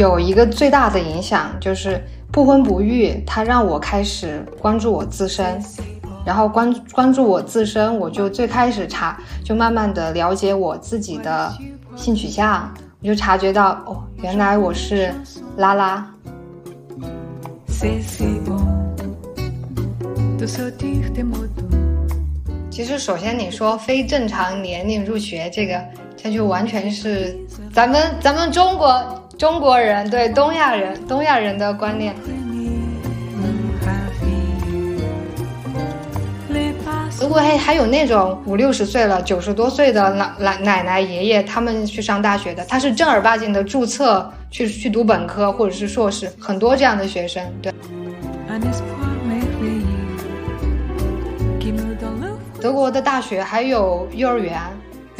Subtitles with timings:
[0.00, 2.02] 有一个最大的影响就是
[2.32, 5.62] 不婚不育，它让我开始关注我自身，
[6.24, 11.52] 然后关关注我自身，我就最开始查，就慢慢的了解我自己的
[11.96, 12.72] 性取向，
[13.02, 15.12] 我就察觉到哦，原来我是
[15.58, 16.10] 拉拉。
[22.70, 25.78] 其实，首先你说非正常年龄入学，这个
[26.16, 27.38] 这就完全是
[27.70, 32.14] 咱们咱们中国中国人对东亚人东亚人的观念。
[37.18, 47.72] 如果还还有那种五六十岁了、九十多岁的奶奶奶爷爷，他们去上大学的，他是正儿八经的注册去去读本科或者是硕士，很多这样的学生，对。
[52.60, 54.60] 德国的大学还有幼儿园，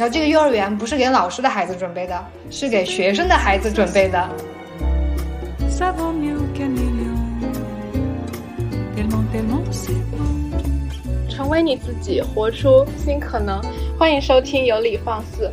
[0.01, 4.29] 然后这个幼儿园不是给老师的孩子准备的，是给学生的孩子准备的。
[11.29, 13.61] 成为你自己，活出新可能。
[13.95, 15.51] 欢迎收听有理放肆。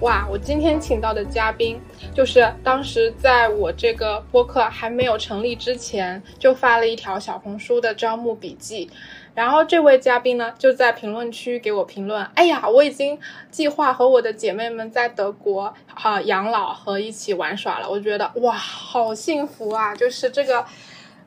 [0.00, 1.78] 哇，我今天请到的嘉宾，
[2.14, 8.90] 就是当时在我这个播客还没有成立之前，就发了一条小红书的招募笔记。
[9.34, 13.18] 然后这位嘉宾呢，就在评论区给我评论：“哎呀，我已经
[13.50, 19.94] 计划和我的姐妹们在德国哈养老和一起玩耍了。”我觉得哇，好幸福啊！
[19.94, 20.66] 就是这个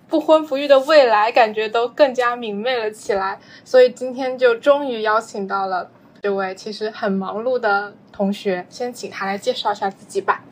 [0.10, 3.40] 不婚不育的未来，感觉都更加明媚了起来。
[3.64, 5.90] 所以今天就终于邀请到了
[6.22, 10.44] 这位其实很忙碌的同学，先请他来介绍一下自己吧。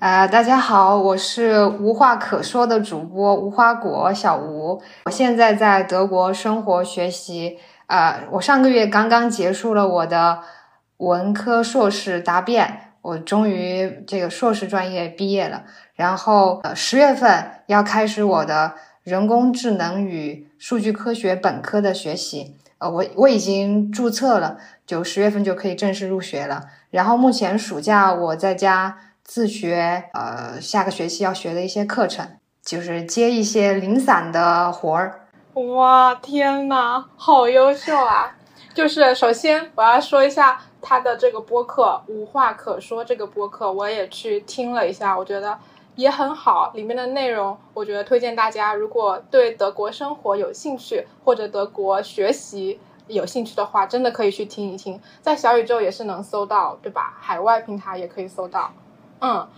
[0.00, 7.58] 呃，大家好，我是无话可说的主播无花果小吴，我现在在德国生活学习。
[7.88, 10.38] 呃，我上个月刚刚结束了我的
[10.98, 15.64] 文科硕士答辩，我终于这个硕士专业毕业了。
[15.94, 22.54] 然后呃，十月份要开始我的人工智能与数据科学本科的学习。
[22.78, 26.66] 呃，我我已经注册了，就十月份就可以正式入学了。
[26.90, 28.98] 然后目前暑假我在家。
[29.28, 32.26] 自学，呃，下个学期要学的一些课程，
[32.64, 35.28] 就是接一些零散的活儿。
[35.52, 38.34] 哇，天呐，好优秀啊！
[38.72, 45.58] 就是首先我要说一下他的这个播客《无话可说》这个播客，我也去听了一下，我觉得
[45.96, 46.72] 也很好。
[46.74, 54.98] 里面的内容，我觉得推荐大家，如果对德国生活有兴趣或者德国学习有兴趣的话，真的可以去听一听。
[55.20, 57.14] 在小宇宙也是能搜到，对吧？
[57.20, 58.72] 海外平台也可以搜到。
[59.20, 59.48] 嗯，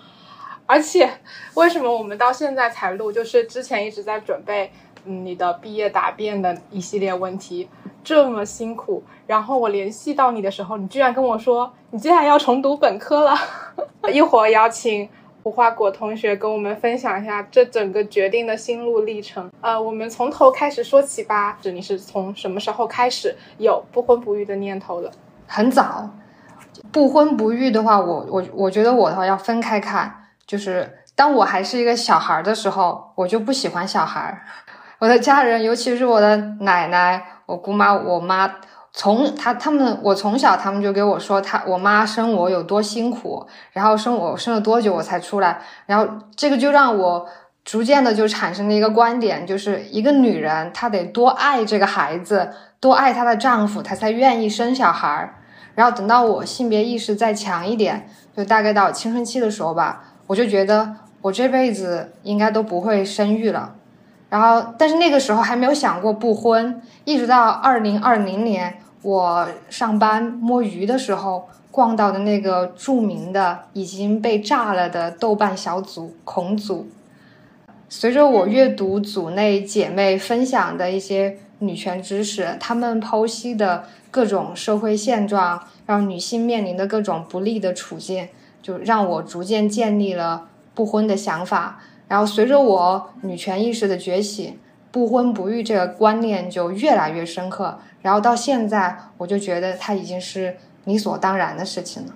[0.67, 1.11] 而且
[1.55, 3.11] 为什么我们到现在才录？
[3.13, 4.73] 就是之前一直在准备，
[5.05, 7.69] 嗯，你的毕业答辩的一系列问题，
[8.03, 9.03] 这么辛苦。
[9.27, 13.37] 然后我联系到你的时候，你居然跟我说你接下来要重读本科了。
[14.13, 15.09] 一会儿邀请
[15.43, 19.51] 无花果同学跟我们分享一下这整个决定的心路历程。
[19.61, 21.59] 呃，我们从头开始说起吧。
[21.63, 25.11] 你是从什么时候开始有不婚不育的念头的？
[25.47, 26.11] 很早。
[26.93, 30.17] 不婚不育的话，我我我觉得我的话要分开看。
[30.47, 34.43] 就是当我还是一个小孩的时候，我就不喜欢小孩。
[34.99, 38.51] 我的家人，尤其是我的奶奶、我姑妈、我妈，
[38.93, 46.07] 从他他们，我从小他们就给我说，他我妈生我有多辛苦，然后生我生了多久我才出来，然后
[46.37, 47.27] 这个就让我
[47.65, 52.51] 逐渐的就产生了一个观点，就是一个女人她得多爱这个孩子，
[52.81, 55.37] 多爱她的丈夫，她才愿意生小孩。
[55.81, 63.75] 然后等到我性别意识再强一点，就大概到青春期的时候吧，我就觉得我这辈子应该都不会生育了。
[64.29, 66.83] 然后，但是那个时候还没有想过不婚。
[67.07, 76.89] 一直到二零二零年，我上班摸鱼的时候，逛到的那个著名的已经被炸了的豆瓣小组“孔组”，
[77.89, 83.85] 随着我阅读组内姐妹分享的一些女权知识，她们剖析的。
[84.13, 88.29] 各种社会现状，让女性面临的各种不利的处境，
[88.61, 91.81] 就让我逐渐建立了不婚的想法。
[92.09, 94.59] 然后随着我女权意识的崛起，
[94.91, 97.79] 不婚不育这个观念就越来越深刻。
[98.03, 100.57] 然后到现在，我就觉得它已经是
[100.87, 102.13] 理所当然的事情了。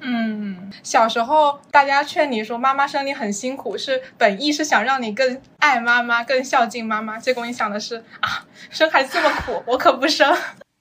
[0.00, 7.18] 嗯，小时候大家劝你说妈妈生你很辛苦，是本意是想让你更爱妈妈、更孝敬妈妈。
[7.18, 10.36] 结果你想的是啊，生孩子这么苦，我可不生。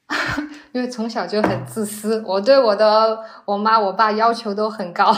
[0.72, 5.12] 因为从小就很自私，我对我的我妈我爸要求都很高。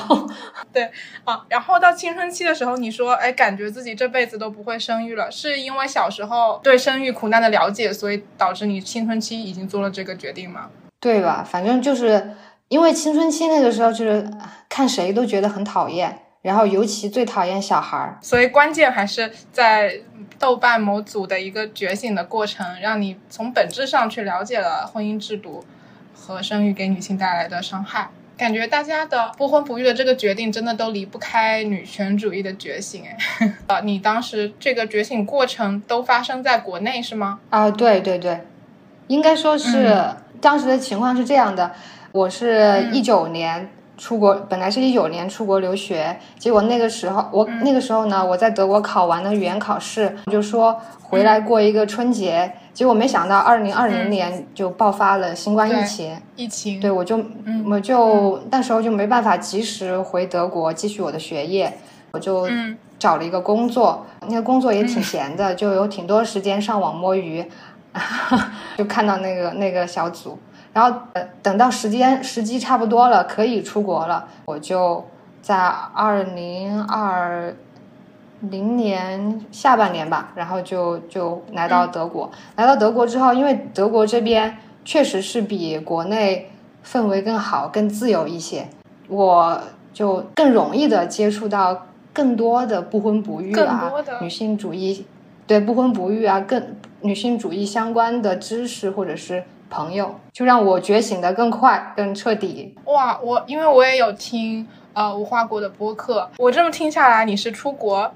[0.72, 0.90] 对
[1.26, 10.70] 啊，然后到青春期的时候，你说，哎，感觉自己这辈子都不会生育了，是因为小时候对生育苦难的了解，所以导致你青春期已经做了这个决定吗？
[11.00, 11.46] 对吧？
[11.48, 12.32] 反正就是
[12.70, 14.30] 因为青春期那个时候，就是
[14.70, 18.18] 看谁都觉得很讨厌，然后尤其最讨厌小孩儿。
[18.22, 20.00] 所以关键还是在
[20.38, 25.66] 豆瓣某组的一个觉醒的过程，让你从本质上去了解了婚姻制度
[26.14, 28.10] 和生育给女性带来的伤害。
[28.38, 33.04] 感觉大家的不婚不育的这个决定，真的都离不开女权主义的觉醒。
[33.04, 37.40] 哎， 呃，你当时这个觉醒过程都发生在国内是吗？
[37.50, 38.40] 啊，对对对，
[39.08, 39.94] 应该说是
[40.40, 41.74] 当时的情况是这样的。
[42.12, 52.52] 我是一九年出国，本来是一九年出国留学，结果那个时候我那个时候呢，我在德国考完了语言考试，就说回来过一个春节。
[52.74, 56.16] 结果没想到，二零二零年就爆发了新冠疫情。
[56.38, 57.20] 疫情，对我就
[57.70, 61.78] 我就那时候就没办法及时回德国继续我的学业，
[62.12, 62.48] 我就
[62.98, 67.46] 找了一个工作，那个工作也挺闲的，就有挺多时间上网摸鱼，
[68.78, 70.40] 就看到那个那个小组，
[70.80, 70.98] 然后
[71.42, 75.06] 等到时间时机差不多了，可以出国了，我就
[75.42, 77.54] 在二零二。
[78.42, 82.32] 零年下半年吧，然后就就来到德国。
[82.56, 84.56] 来到德国之后，因为德国这边
[84.86, 86.50] 确实是比国内
[86.82, 88.70] 氛围更好、更自由一些，
[89.10, 89.60] 我
[89.92, 93.92] 就更容易的接触到更多的不婚不育啊、
[94.22, 95.06] 女性主义，
[95.46, 96.64] 对不婚不育啊、更
[97.02, 102.76] 女性主义相关的知识或者是朋友，就让我觉醒的更快、更彻底。
[102.86, 108.12] 哇，我因为我也有听呃无花果的播客，我这么听下来，你是出国。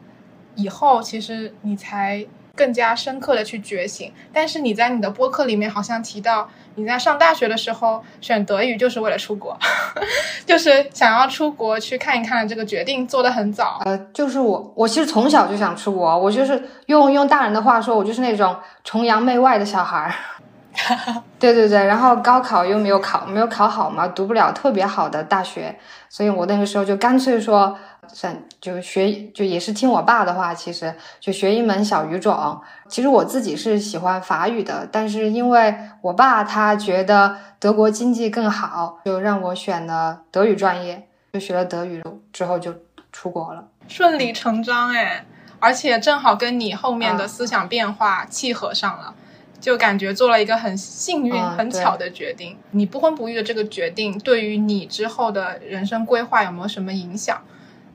[0.56, 2.24] 以后其实你才
[2.56, 9.58] 更加深刻的去觉醒，但是你在你的播客里面好像提到你在上大学的时候选德语就是为了出国，
[10.46, 13.82] 就是想要出国去看一看这个决定做得很早。
[13.84, 20.14] 呃，就是我，我其实从小就想出国，我就是用用大人的话说，我就是那种崇洋媚外的小孩儿。
[21.40, 25.78] 对对对，然后高考又没有考，没有考好嘛，读不了特别好的大学，
[26.10, 27.78] 所以我那个时候就干脆说。
[28.06, 32.62] 算就学就也是听我爸的话，其实就学一门小语种。
[32.90, 42.04] 其实我自己是喜欢法语的，但是因为我爸他觉得德国经济更好，就让我选了德语专业，就学了德语
[42.34, 42.76] 之后就
[43.14, 45.26] 出国了，顺理成章哎，
[45.60, 49.14] 而且正好跟你后面的思想变化契合上了，
[49.64, 52.58] 就感觉做了一个很幸运、很巧的决定。
[52.72, 57.42] 你不婚不育的这个决定，对于你之后的人生规划有没有什么影响？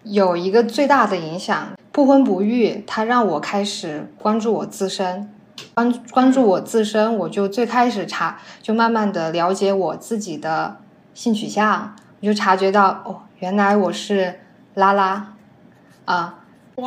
[0.02, 5.30] 有一个最大的影响，不婚不育，它让我开始关注我自身，
[5.74, 10.78] 关关注我自身，我就最开始查，就慢慢的了解我自己的
[11.12, 14.40] 性取向，我就察觉到，哦，原来我是
[14.72, 15.34] 拉拉，
[16.06, 16.38] 啊，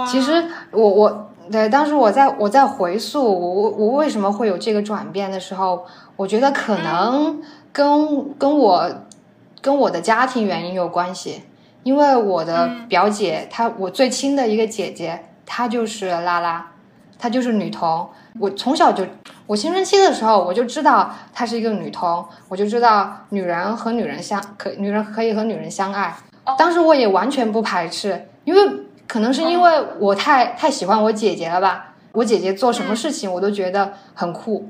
[0.07, 8.89] 其实我我对当时我在我在回溯我我为什么会有这个转变的时候，我觉得可能跟跟我
[9.61, 11.43] 跟我的家庭原因有关系。
[11.83, 16.71] 因为我的表姐，她我最亲的一个姐姐，她就是拉拉，
[17.17, 18.07] 她就是女同。
[18.39, 19.03] 我从小就，
[19.47, 26.15] 我青春期的时候我就知道她是一个女同，我就知道女人和女人相可，女人可以和女人相爱。
[26.55, 28.61] 当时我也完全不排斥，因为
[29.11, 29.69] 可能是因为
[29.99, 31.93] 我太太喜欢我姐姐了吧。
[32.13, 34.69] 我姐姐做什么事情我都觉得很酷，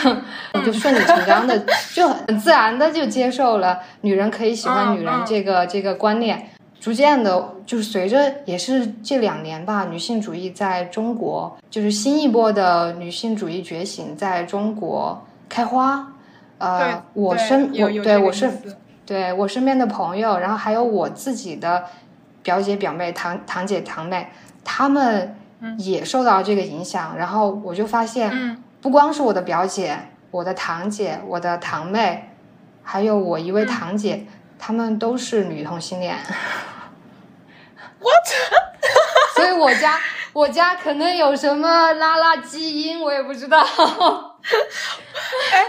[0.54, 1.62] 我就顺理成章的
[1.92, 6.48] 就很自然的就接受了女人可以喜欢女人这个这个观念。
[6.80, 16.08] 逐渐的，就是随着也是这两年吧，女性主义在中国就是新一波的女性主义觉醒在中国开花。
[16.56, 18.50] 呃，我身我对我是
[19.04, 21.84] 对我身边的朋友，然后还有我自己的
[22.42, 24.28] 表姐表妹、堂堂姐堂妹，
[24.64, 25.36] 他们
[25.78, 27.16] 也受到这个影响。
[27.16, 29.98] 然后我就发现，不光是我的表姐、
[30.30, 32.30] 我的堂姐、我的堂妹，
[32.82, 34.26] 还有我一位堂姐，
[34.58, 36.16] 她们都是女同性恋。
[38.00, 38.28] What？
[39.36, 39.98] 所以我家
[40.32, 43.60] 我家可能有什么拉拉基因，我也不知道。
[45.52, 45.64] 哎，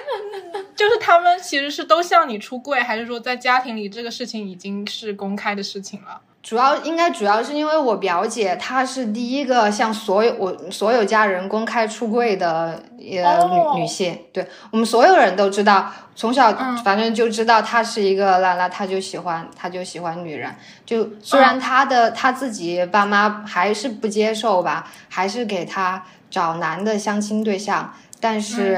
[0.75, 6.21] 就是他们其实是都向你出柜，还是说在家庭里这个事情已经是公开的事情了？
[6.43, 16.51] 主要应该主要是因为我表姐她是第一个向所有我所有家人公开出柜的呃女女性，对我们所有人都知道，从小
[16.83, 20.53] 反正就知道她是一个拉拉，她就喜欢她就喜欢女人，
[20.85, 28.77] 就虽然她的她自己爸妈还是不接受吧，还是给她找男的相亲对象，但是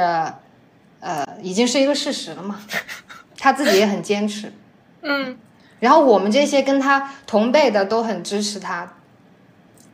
[1.00, 2.60] 呃已经是一个事实了嘛，
[3.40, 4.54] 她自己也很坚持，
[5.02, 5.36] 嗯。
[5.80, 8.94] 然后我们这些跟他同辈的都很支持他，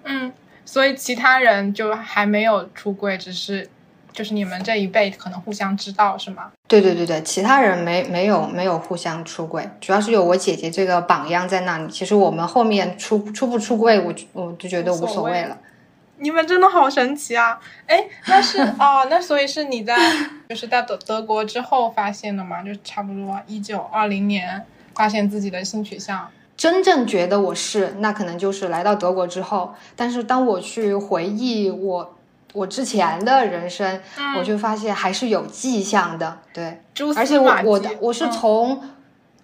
[0.04, 0.32] 嗯，
[0.66, 3.70] 所以其他人就还没有出柜，只是
[4.14, 6.52] 就是你们这一辈可能互相知道是吗？
[6.68, 11.88] 对对对对，其他人没没有没有互相出柜，主要是有我姐姐这个榜样在那里。
[11.90, 15.58] 其实我们后面出出不出柜，我我就觉得无所谓了。
[16.24, 17.60] 你们真的好神奇啊！
[17.88, 19.98] 哎，那是 哦，那所以是你在
[20.48, 22.62] 就是在德德国之后发现的吗？
[22.62, 24.64] 就差不多一九二零年
[24.96, 26.28] 发现自己的性取向。
[26.58, 29.74] 真正觉得我是，那可能就是来到德国之后。
[29.96, 32.16] 但是当我去回忆我
[32.54, 34.02] 我之前的人生，
[34.38, 36.40] 我就发现还是有迹象的。
[36.54, 36.82] 对，
[37.16, 38.82] 而且我我我是从，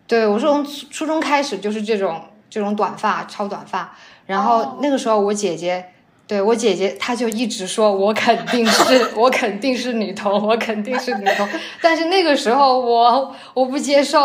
[0.05, 5.85] 对我是从初中开始就是这种这种短发超短发，然后那个时候我姐姐。
[6.27, 11.47] 对我姐姐，她就一直说我肯定是 我肯定是女同，我肯定是女同。
[11.81, 14.19] 但是那个时候我我不接受。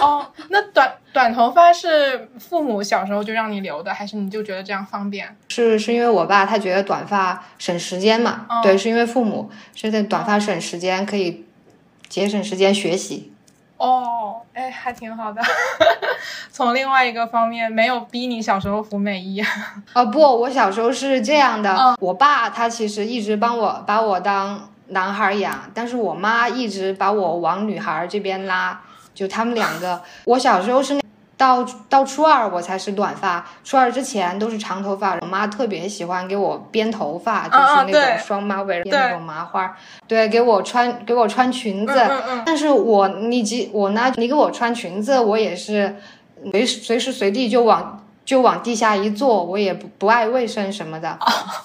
[0.00, 5.36] 哦，那短短头发是父母小时候就让你留的，还是你就觉得这样方便？
[5.48, 8.46] 是是因为我爸他觉得短发省时间嘛？
[8.62, 11.44] 对，是因为父母是在短发省时间，可以
[12.08, 13.32] 节省时间学习。
[13.76, 15.42] 哦，哎，还挺好的。
[16.50, 19.44] 从另外一个方面，没有逼你小时候服美役。
[19.92, 21.96] 啊，不，我小时候是这样的。
[22.00, 28.80] 我爸他其实一直帮我把我当男孩养，但是我妈一直把我往女孩这边拉。
[29.14, 31.00] 就他们两个，我小时候是。
[31.36, 35.16] 到到初二我才是短发，初二之前都是长头发。
[35.20, 39.76] 我妈特别喜欢给我编头发，就是那种双马尾编那种麻花，
[40.06, 41.92] 对，给我穿给我穿裙子。
[42.46, 45.96] 但是我你即我呢，你给我穿裙子，我也是
[46.52, 51.18] 随随时随地就往就往地下一坐，我也不不爱卫生什么的。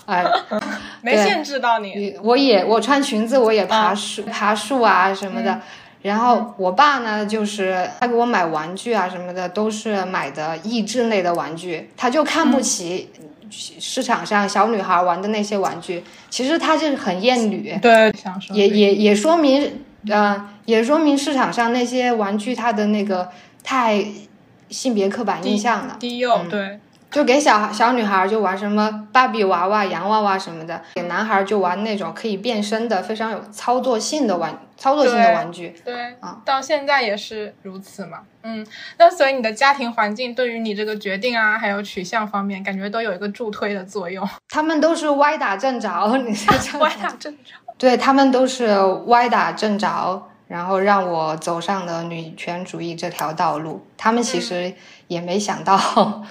[0.07, 0.25] 哎，
[1.01, 5.61] 没限制到你，我也我穿裙子，我也爬树爬树啊什么的。
[6.01, 13.09] 然后我爸呢，就是他给我买玩具啊什么的，都是买的益智类的玩具，他就看不起
[13.51, 16.03] 市场上小女孩玩的那些玩具。
[16.29, 18.11] 其实他就是很厌女，对，
[18.53, 23.29] 也也也说明，呃，也说明市场上那些玩具它的那个
[23.63, 24.05] 太
[24.69, 26.79] 性别刻板印象了，低幼，对。
[27.11, 35.73] 就给小小女孩就玩什么芭比娃娃、洋娃娃什么的，给男孩就玩那种可以变身的、非常有操作性的玩操作性的玩具。
[35.83, 38.19] 对，啊，到现在也是如此嘛。
[38.43, 38.65] 嗯，
[38.97, 44.27] 那所以你的家庭环境对于你这个决定啊，还有取向方面，感觉都有一个助推的作用。
[44.47, 46.33] 他们都是歪打正着，你
[46.79, 47.53] 歪打正着。
[47.77, 53.87] 对他们都是歪打正着，然后让我走上了女权主义这条道路。
[53.95, 54.75] 他们其实。
[55.09, 55.75] 也没想到，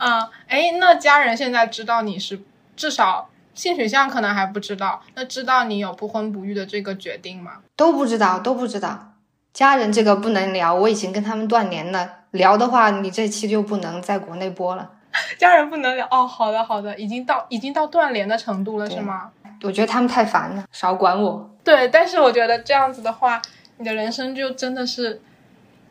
[0.00, 2.40] 嗯，哎，那家人现在知道你是
[2.74, 7.58] 至少性取向可能还不知道，那知道你有不婚不育的这个决定吗？
[7.76, 9.12] 都不知道，都不知道。
[9.52, 12.10] 家人这个不能聊，我已经跟他们断联了。
[12.30, 14.92] 聊的话，你这期就不能在国内播了。
[15.36, 19.30] 家人不能聊哦，好的好的，已经到已经到断联的程度了，是吗？
[19.62, 21.50] 我觉得他们太烦了，少管我。
[21.64, 23.40] 对，但是我觉得这样子的话，
[23.78, 25.20] 你的人生就真的是。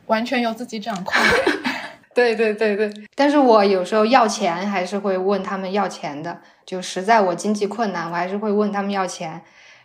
[0.06, 1.14] 完全由自己掌控。
[2.12, 6.36] 对对对对，但是我有时候要钱还是会问他们要钱的，
[6.66, 9.40] 就实在我经济困难，我还是会问他们要钱。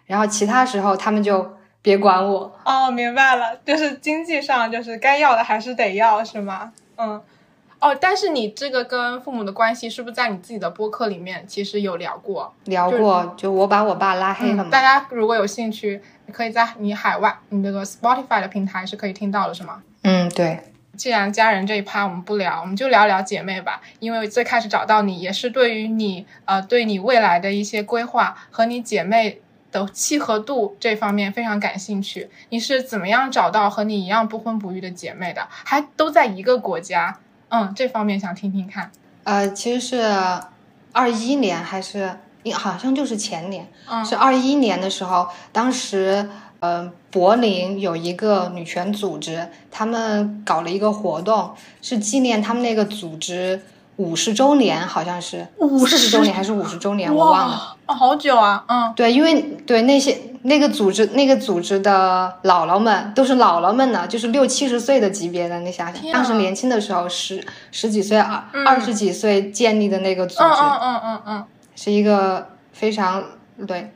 [0.07, 2.51] 然后其他时候他们就别管我。
[2.65, 6.73] 哦，明白了，就是经济上就是该要的还是得要，是吗？
[6.97, 7.21] 嗯。
[7.85, 12.51] 哦，但是你这个跟父母的关系是不是在你自己的播客里面其实有聊过？
[12.63, 14.71] 聊过，就我把我爸拉黑了嘛。
[14.71, 16.01] 大家如果有兴趣，
[16.33, 19.83] 可以在你海外你那个 Spotify 的平台是可以听到的，是吗？
[20.01, 20.59] 嗯，对。
[20.97, 23.79] 既然家人这一趴我们不聊，我们就聊聊姐妹吧。
[23.99, 32.31] 因为最开始找到你，也是对于你呃，对你未来的一些规划和你姐妹的契合度这方面非常感兴趣。
[32.49, 35.47] 你是怎么样找到和你一样不婚不育的姐妹的？
[35.49, 37.19] 还都在一个国家？
[37.55, 38.91] 嗯，这方面想听听看。
[39.23, 40.01] 呃，其实是
[40.91, 42.17] 二一年还是
[42.53, 43.67] 好像就是前年，
[44.03, 46.29] 是二一年的时候，当时。
[46.61, 53.61] 嗯，柏林有一个女权组织，他们搞了一个活动，是纪念他们那个组织
[53.97, 55.47] 五十周年，好像是。
[55.57, 57.75] 五十周年还是五十周年，我忘了。
[57.85, 73.23] 哦，好久啊，嗯，对，因为对那些那个组织那个组织的姥姥们都是姥姥们呢，就是六七十岁的级别的，你想想，当时年轻的时候十十几岁二二十几岁建立的那个组织，嗯嗯嗯嗯，是一个非常
[73.67, 73.91] 对。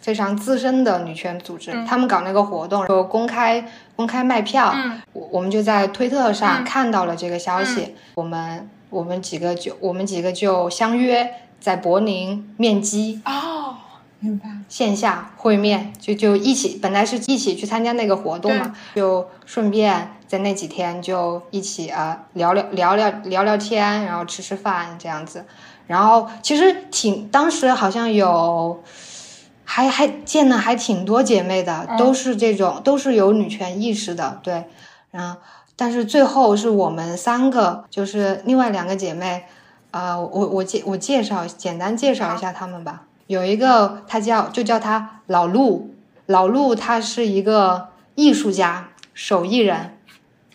[0.00, 4.74] 非常资深的女权组织，他们搞那个活动，就公开公开卖票，
[5.12, 13.74] 我我们就在推特上看到了这个消息，我们我们几个就我们几个就相约在柏林面基哦，
[14.20, 25.44] 明白，线下会面，就就一起，本来是一起去参加那个活动嘛，就顺便在那几天就一起啊聊聊聊聊聊聊天，然后吃吃饭这样子，
[25.86, 28.82] 然后其实挺当时好像有。
[29.64, 34.64] 还还见了还挺多姐妹的，都是这种都是有女权意识的，对，
[35.12, 35.34] 嗯，
[35.82, 39.46] 但是最后是我们三个，就是另外两个姐妹，
[39.90, 43.02] 呃，我我介我介绍简单介绍一下她们吧。
[43.26, 45.92] 有一个她叫就叫她老陆，
[46.26, 49.98] 老陆她是一个艺术家、手艺人，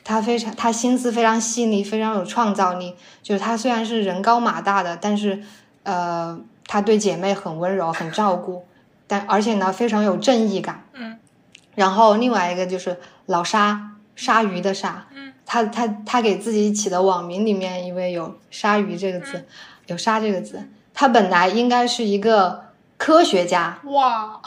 [0.05, 2.95] 她非常她心思非常细腻，非常有创造力。
[3.21, 5.43] 就是她虽然是人高马大的，但是
[5.83, 8.65] 呃，她对姐妹很温柔，很照顾。
[9.07, 10.85] 但而且呢，非常有正义感。
[10.93, 11.17] 嗯，
[11.75, 15.03] 然后另外一个就是老鲨，鲨鱼的鲨。
[15.47, 19.45] 嗯，他他他给自己起的网名里面因为有鲨鱼这个字，
[19.87, 20.61] 有鲨这个字。
[20.93, 22.65] 他本来应该是一个
[22.97, 24.39] 科学家，哇，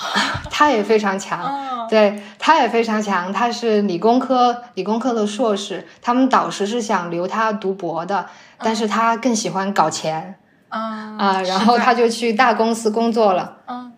[0.50, 1.88] 他也非常强。
[1.88, 3.33] 对，他也非常强。
[3.33, 8.26] 他是理工科理工科的硕士，他们导师是想留他读博的，
[8.59, 10.37] 但是他更喜欢搞钱。
[10.69, 13.59] 啊啊，然后他就去大公司工作了。
[13.66, 13.92] 嗯。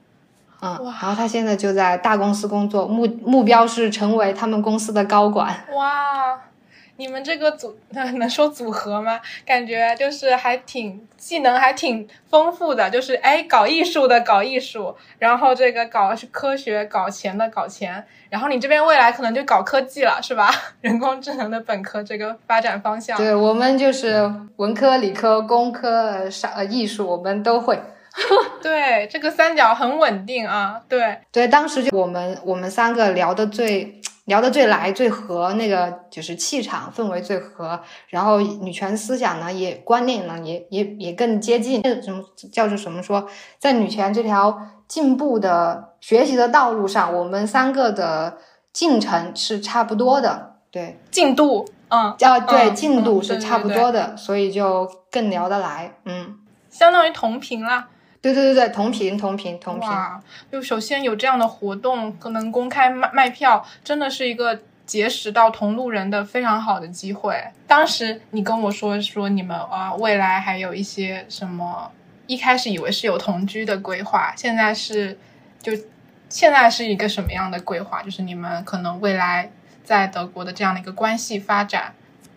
[0.61, 5.49] 嗯，然后他现在就在大公司工作，目目标是成为他们公司的高管。
[5.75, 6.39] 哇，
[6.97, 9.21] 你们这个组 能说组合吗？
[9.45, 20.51] 感觉就是还挺技能还挺丰富的，就是哎，搞艺术的搞艺术，然后这个搞是科学，搞钱的搞钱，然后你这边未来可能就搞科技了，是吧？
[20.81, 23.17] 人工智能的本科这个发展方向。
[23.17, 27.81] 对我们就是文科、理科、工科、啥呃艺术，我们都会。
[28.61, 30.79] 对，这个三角很稳定啊。
[30.87, 41.83] 对对，当时就我们我们三个聊的最聊得最来最合，那个就是气场氛围最合，然后女权思想呢也观念呢也也也更接近。
[42.03, 43.27] 什么叫做什么说，
[43.59, 48.39] 在女权这条进步的学习的道路上，我们三个的
[48.73, 50.51] 进程是差不多的。
[50.71, 55.97] 对，进度，嗯，啊，对，进度是差不多的，所以就更聊得来。
[56.07, 56.39] 嗯，
[56.71, 57.89] 相当于同频啦。
[58.23, 59.89] 对对对对，同频同频同频。
[59.89, 67.43] 哇，就首先有这样的活动，可能公开卖卖票，真的是一个结识到同路人的非常好的机会。
[67.67, 71.91] 当时你跟我说说你们啊，未来还有一些什么？
[72.29, 75.19] 一开始以为是有同居的规划，现在是
[75.61, 75.73] 就
[76.29, 78.01] 现在是一个什么样的规划？
[78.05, 79.51] 就是你们可能未来
[79.83, 81.93] 在德国的这样的一个关系发展。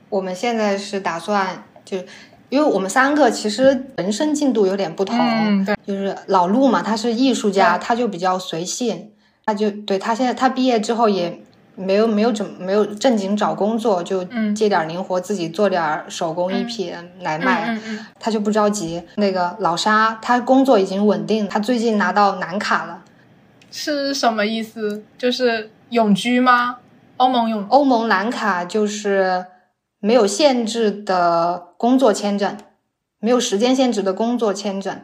[0.10, 2.04] 我们现在是打算就。
[2.50, 9.12] 因为我们三个其实人生进度有点不同，嗯，对，就是老陆嘛，他是艺术家，他就比较随性，
[9.46, 11.42] 他就对他现在他毕业之后也
[11.76, 14.24] 没有没有怎没有正经找工作，就
[14.56, 17.76] 接点零活，自己做点手工艺品来卖，
[18.20, 19.02] 他就不着急。
[19.16, 23.02] 那个老沙他工作已经稳定，他最近拿到蓝卡了，
[23.72, 25.04] 是什么意思？
[25.18, 26.78] 就是永居吗？
[27.18, 29.46] 欧盟永欧盟蓝卡就是。
[30.02, 32.58] 没有限制的工作签证，
[33.20, 35.02] 没有时间限制的工作签证，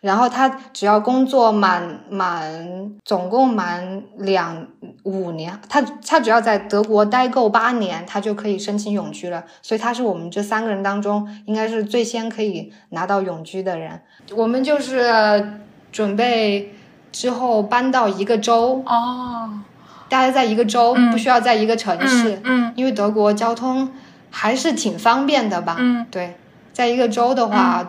[0.00, 4.66] 然后他只要工作满满，总共满两
[5.04, 9.44] 五年，他他只要在德国待够八年，他就可以申请永居了。
[9.62, 14.02] 所以他是我们这三个人当中，应该是最先可以拿到永居的人。
[14.34, 15.60] 我们就是
[15.92, 16.74] 准备
[17.12, 19.60] 之后搬到一个州哦。
[20.08, 23.90] 大家在一个州，不需要在一个城市，嗯，因为德国交通
[24.32, 26.34] 还是挺方便的吧，嗯，对，
[26.72, 27.86] 在一个州的话，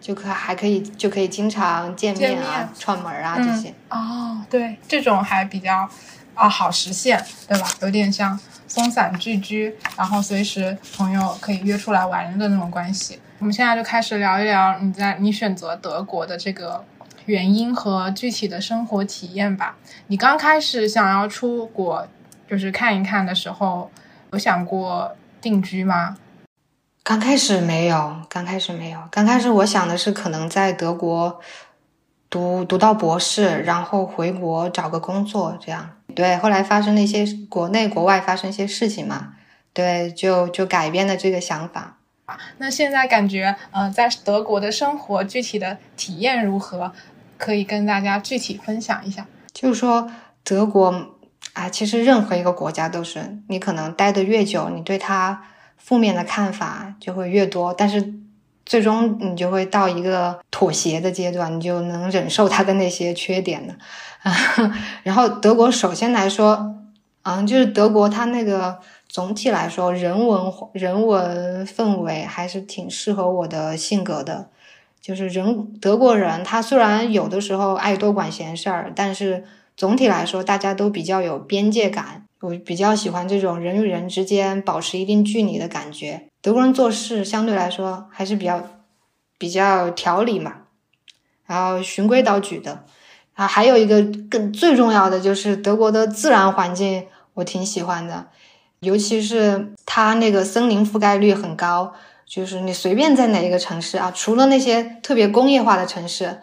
[0.00, 3.72] 就可还可以就可以经常见面啊、串门啊这些。
[3.90, 5.88] 哦，对，这种还比较
[6.34, 7.68] 啊好实现，对吧？
[7.82, 13.20] 有点像松散聚居，然后随时朋友可以约出来玩的那种关系。
[13.38, 16.84] 我们现在就开始聊一聊你在你选择德国的这个。
[17.26, 19.74] 原因和具体的生活体验吧。
[20.06, 22.06] 你刚开始想要出国，
[22.48, 23.90] 就是看一看的时候，
[24.30, 26.16] 有想过定居吗？
[27.04, 28.98] 刚开始没有，刚开始没有。
[29.12, 31.40] 刚开始我想的是可能在德国
[32.28, 35.88] 读读到博士，然后回国找个工作这样。
[36.16, 39.34] 对，后来发生了一些国内国外发生一些事情嘛，
[39.72, 41.98] 对，就就改变了这个想法。
[42.58, 46.92] 那现在感觉，呃，在德国的生活具体的体验如何？
[47.38, 50.10] 可以跟大家具体分享一下，就是说
[50.42, 51.15] 德国
[51.56, 55.42] 啊，其实任何一个国家都是，你可能待得越久，你对它
[55.78, 58.12] 负面的看法就会越多，但是
[58.66, 63.74] 最终你就会到一个妥协的阶段，你就能忍受它的那些缺点了。
[65.02, 66.74] 然后德国首先来说，
[67.22, 74.50] 嗯，就是德国它那个总体来说人文人文氛围还是挺适合我的性格的。
[75.00, 79.44] 就是人德国人，他虽然有的时候爱多管闲事儿，但是
[79.76, 82.24] 总体来说，大家都比较有边界感。
[82.40, 86.28] 我比较喜欢这种人与人之间保持一定距离的感觉。
[86.42, 88.62] 德国人做事相对来说还是比较
[89.38, 90.52] 比较条理嘛，
[91.46, 92.84] 然后循规蹈矩的。
[93.34, 98.28] 啊，还有一个更最重要的就是德国的自然环境，我挺喜欢的，
[98.80, 101.92] 尤其是它那个森林覆盖率很高，
[102.24, 106.38] 就是你随便在哪一个城市啊，除了那些特别工业化的城市，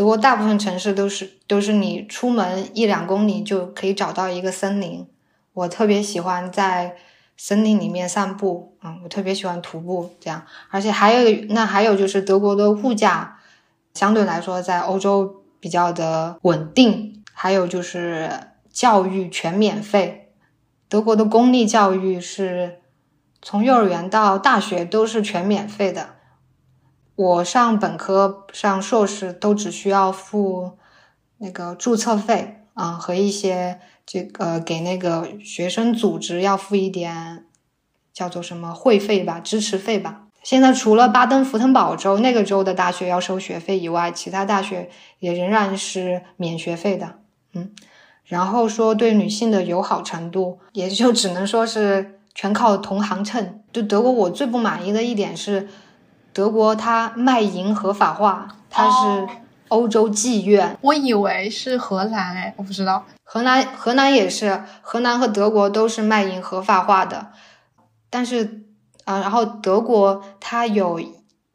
[0.00, 5.06] 德国大部分城市都是都是你出门一两公里就可以找到一个森林。
[5.52, 6.96] 我特别喜欢在
[7.36, 13.40] 森林里面散步，嗯，我特别喜欢徒步这样，而且还有那还有就是德国的物价
[13.92, 18.30] 相对来说在欧洲比较的稳定，还有就是
[18.72, 20.32] 教育全免费，
[20.88, 22.78] 德国的公立教育是
[23.42, 26.14] 从幼儿园到大学都是全免费的，
[27.20, 30.78] 我上本科上硕士都只需要付
[31.36, 33.78] 那个注册费啊和一些。
[34.06, 37.44] 这个给那个学生组织要付一点，
[38.12, 40.22] 叫做什么会费吧，支持费吧。
[40.42, 47.20] 现在除了巴登符腾堡州那个州的大学要收学费以外，其他大学也仍然是免学费的。
[47.52, 47.70] 嗯，
[48.24, 53.62] 然后说对女性的友好程度，也就只能说是全靠同行称。
[53.72, 55.68] 就德国，我最不满意的一点是，
[56.32, 59.28] 德国它卖淫合法化，它是
[59.68, 60.76] 欧洲妓院。
[60.80, 63.04] 我以为是荷兰，哎，我不知道。
[63.24, 67.28] 荷兰，荷兰也是，荷兰和德国都是卖淫合法化的，
[68.08, 68.62] 但是，
[69.04, 71.00] 啊，然后德国它有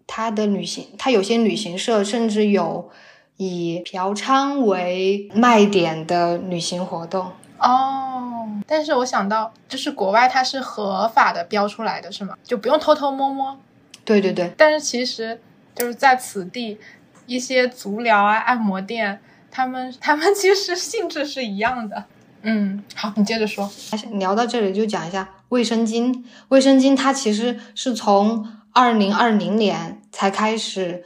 [0.07, 2.89] 它的旅行，它有些旅行社甚至有
[3.37, 7.31] 以嫖娼为卖点的旅行活动。
[7.59, 12.35] 哦，但是我想到，就是国外它是合法的标出来的是吗？
[12.43, 13.57] 就不用偷偷摸摸。
[14.05, 14.53] 对对对。
[14.55, 15.41] 但是其实
[15.75, 16.77] 就是在此地
[17.25, 19.19] 一些足疗啊、按摩店。
[19.57, 22.03] 他们他们其实性质是一样的，
[22.41, 23.71] 嗯，好，你接着说。
[24.15, 26.25] 聊到这里就讲一下卫生巾。
[26.49, 31.05] 卫生巾它其实是从二零二零年才开始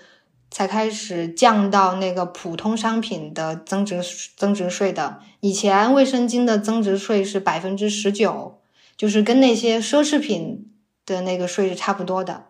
[0.50, 4.02] 才开始降到那个普通商品的增值
[4.36, 5.20] 增值税的。
[5.42, 8.60] 以前卫生巾的增值税是百分之十九，
[8.98, 10.72] 就是跟那些奢侈品
[11.06, 12.46] 的那个税是差不多的。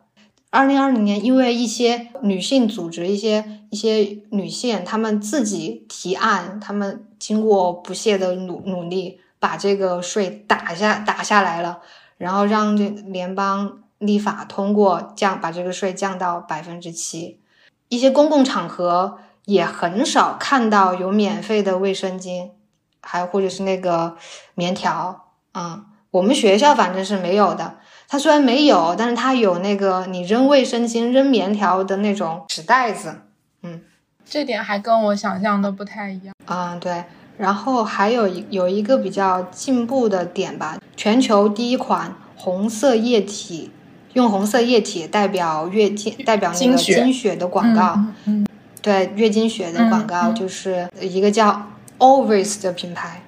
[0.51, 11.81] 二零二零年，因为一些女性组织、一些一些女性，她们自己提案，她们经过不懈的努努力，把这个税打下打下来了，
[12.17, 17.39] 然后让这联邦立法通过降把这个税降到百分之七。
[17.89, 22.49] 一些公共场合也很少看到有免费的卫生巾，
[23.01, 24.17] 还或者是那个
[24.55, 27.77] 棉条啊，我们学校反正是没有的。
[28.11, 33.21] 它虽然没有，但是它有那个你扔卫生巾、扔棉条的那种纸袋子，
[33.61, 33.81] 嗯，
[34.25, 36.75] 这点还跟我想象的不太一样啊。
[36.81, 37.03] 对，
[37.37, 43.69] 然后还有一有一个比较进步的点吧，全球第一款红色液体，
[44.13, 48.43] 用红色液体代表月经、代表那个经血的广告，嗯，
[48.81, 51.67] 对，月经血的广告就是一个叫
[51.99, 53.21] Always 的品牌。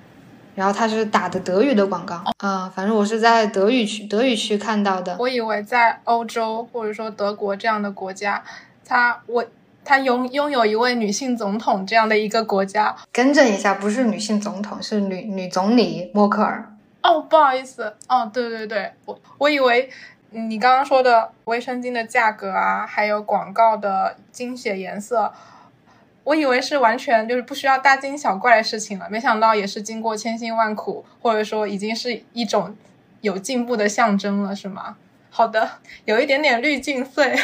[0.53, 5.15] 然后他是打的德语的广告啊，反正我是在德语区德语区看到的。
[5.17, 8.43] 我以为在欧洲或者说德国这样的国家，
[8.85, 9.45] 他我
[9.85, 12.95] 他拥拥有一位女性总统这样的一个国家。
[13.13, 16.69] 更正一下，不是女性总统，是女女总理默克尔。
[17.01, 19.89] 哦，不好意思，哦，对对对，我我以为
[20.31, 25.31] 你刚刚说的卫生巾的价格啊，还有广告的精血颜色。
[26.23, 32.75] 我以为是完全就是不需要大惊小怪的事情了，没想到也是经过千辛万苦，或者说已经是一种
[33.21, 34.97] 有进步的象征了，是吗？
[35.29, 35.69] 好的，
[36.05, 37.35] 有一点点滤镜碎。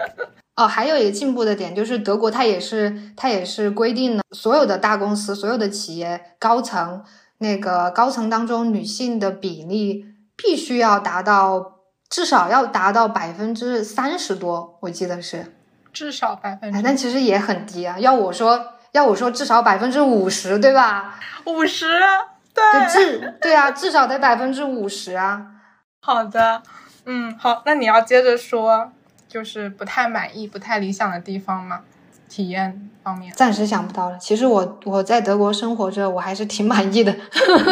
[0.56, 7.04] 哦，还有一个进步的点就是德国，它也是它也是规定了所有的大公司、所有的企业高层
[7.38, 15.55] 那个高层当中女性的比例必须要达到至少要达到百分之三十多，我记得是。
[15.96, 17.98] 至少百分之，但其实也很低啊。
[17.98, 21.18] 要我说，要我说，至少百分之五十，对吧？
[21.46, 21.98] 五十，
[22.52, 25.46] 对，至对啊，至少得百分之五十啊。
[26.02, 26.62] 好的，
[27.06, 28.92] 嗯，好，那你要接着说，
[29.26, 31.80] 就是不太满意、不太理想的地方吗？
[32.28, 34.18] 体验方面，暂时想不到了。
[34.18, 37.16] 其实我我在德国生活着，我还是挺满意的。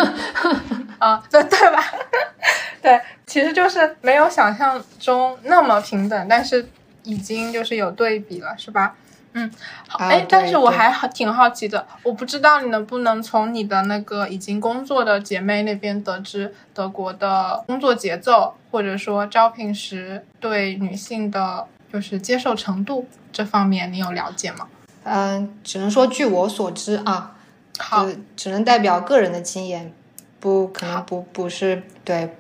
[0.99, 1.85] 啊，对对吧？
[2.81, 6.67] 对，其实就是没有想象中那么平等，但是。
[7.05, 8.97] 已经就是有对比了，是吧？
[9.37, 9.51] 嗯，
[9.89, 24.69] 好，哎，但是我还挺好奇的，我不知道你能不能从你的那个已经工作的姐妹那边得知德国的工作节奏，或者说招聘时对女性的就是接受程度这方面，你有了解吗？
[25.03, 27.35] 嗯，只能说据我所知啊，
[27.79, 29.93] 好，只能代表个人的经验，
[30.39, 32.37] 不可能不不是对，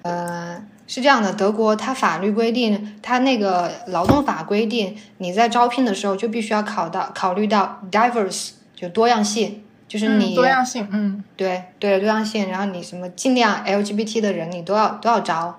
[0.00, 0.64] 呃。
[0.94, 15.58] 是这样的，德国它法律规定，它那个劳动法规定，你在招聘的时候就必须要考到考虑到 diverse，就就多样性，就是你、嗯多样性，嗯，对对多样性，然后你什么尽量 LGBT 的人你都要都要招。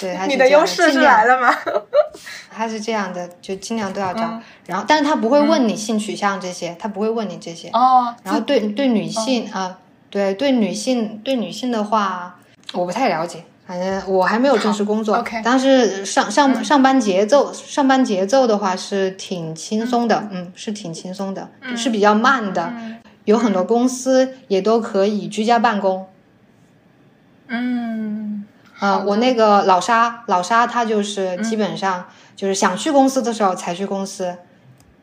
[0.00, 1.54] 对， 你的优势是来了吗？
[2.50, 4.22] 他是这样的，就尽量都要招。
[4.22, 7.68] 嗯然后，但是他不会问你性取向这些，他不会问你这些。
[7.74, 12.38] 哦，然后对对女性啊、对对女性对女性的话，
[12.72, 15.14] 我不太了解，反正我还没有正式工作。
[15.14, 22.72] 好，OK 但是上上上班节奏上班节奏的话是挺轻松的，嗯，是挺轻松的，是比较慢的。
[22.76, 26.06] 嗯有很多公司也都可以居家办公。
[27.48, 28.46] 嗯，
[28.78, 34.36] 啊、我那个老沙，老沙他就是基本上就是想去公司的时候才去公司，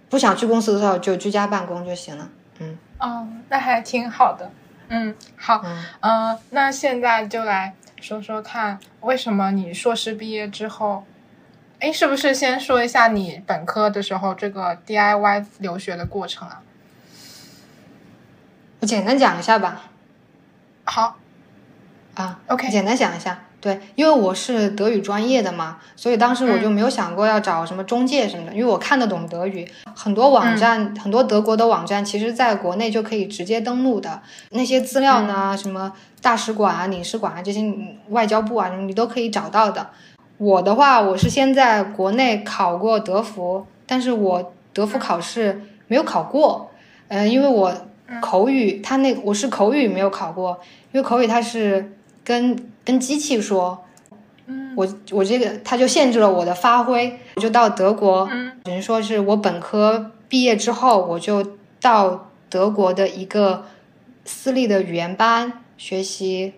[0.08, 2.30] 不想去公司的时候就居家办公就行了。
[2.60, 4.49] 嗯哦，那还挺好的。
[4.88, 7.73] 嗯，好，嗯，呃，那现在就来
[8.04, 11.06] 说说看，为什么你硕士毕业之后，
[11.80, 16.62] 哎，是不是先说一下你本科的时候这个 DIY 留学的过程啊？
[18.82, 19.84] 我简单讲一下吧。
[20.84, 21.18] 好
[22.16, 23.39] 啊，OK，简单讲一下。
[23.63, 34.21] 对，因为我是德语专业的嘛，所以当时我就没有想过要找什么中介什么的，因为我看得懂德语，很多网站，很多德国的网站，其实在国内就可以直接登录的。
[34.49, 37.63] 那些资料呢，什么大使馆啊、领事馆啊这些，
[38.10, 39.91] 外交部啊，你都可以找到的。
[40.38, 46.69] 我的话，我是先在国内考过德福，但是我德福考试没有考过，
[47.08, 47.73] 嗯、因为我
[48.19, 50.60] 口语，他那我是口语没有考过，
[50.91, 51.93] 因为口语它是
[52.24, 53.86] 跟跟机器说，
[54.48, 58.52] 嗯我我这个他就限制了我的发挥，我就到德国，嗯。
[58.64, 63.66] 只能说是我本科毕业之后，我就到德国的一个
[64.26, 66.54] 私立的语言班学习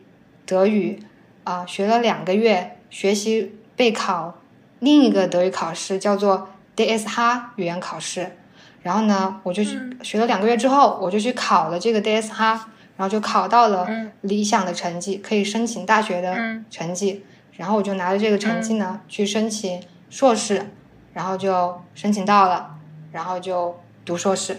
[0.46, 1.02] 德语，
[1.44, 4.36] 啊、学了两个月，学习备考
[4.80, 8.38] 另一个德语考试，叫做 DSH 语言考试。
[8.84, 12.60] 然后呢，我就去学了两个月之后，我就去考了这个 DSH，
[12.98, 17.26] 然后就考到了嗯理想的成绩，可以申请大学的嗯成绩。
[17.58, 20.72] 然后我就拿着这个成绩呢，去申请硕士，
[21.14, 22.76] 然后就申请到了，
[23.14, 24.58] 然后就读硕士。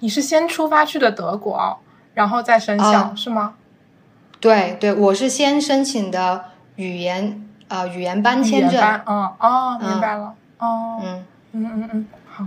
[0.00, 1.76] 你是先出发去的德国哦，
[2.14, 3.54] 然后再升校、啊是吗？
[4.40, 12.46] 对对，我是先申请的语言呃语言班语签证，嗯，哦，嗯明白了，哦，嗯，嗯嗯嗯，好，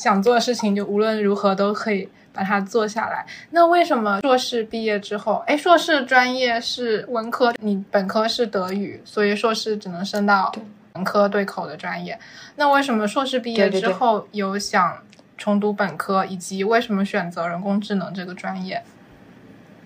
[0.00, 3.26] 想做的事情就无论如何都可以把它做下来。
[3.50, 10.50] 那为什么硕士毕业之后，哎，硕士专业是文科，你本科是德语，所以硕士只能升到
[10.94, 12.18] 文科对口的专业。
[12.56, 15.02] 那为什么硕士毕业之后有想
[15.36, 18.82] 重读本科，以及为什么选择人工智能这个专业？